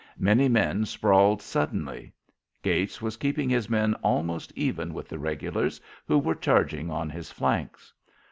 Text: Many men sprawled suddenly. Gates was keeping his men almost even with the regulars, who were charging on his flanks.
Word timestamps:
Many 0.17 0.49
men 0.49 0.85
sprawled 0.87 1.43
suddenly. 1.43 2.11
Gates 2.63 3.03
was 3.03 3.17
keeping 3.17 3.51
his 3.51 3.69
men 3.69 3.93
almost 4.03 4.51
even 4.55 4.95
with 4.95 5.07
the 5.07 5.19
regulars, 5.19 5.79
who 6.07 6.17
were 6.17 6.33
charging 6.33 6.89
on 6.89 7.11
his 7.11 7.29
flanks. 7.31 7.93